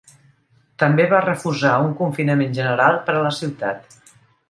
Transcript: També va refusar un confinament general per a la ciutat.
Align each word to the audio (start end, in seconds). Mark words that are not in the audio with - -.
També 0.83 1.05
va 1.11 1.19
refusar 1.27 1.75
un 1.89 1.93
confinament 2.01 2.59
general 2.61 3.01
per 3.11 3.19
a 3.19 3.25
la 3.31 3.39
ciutat. 3.45 3.99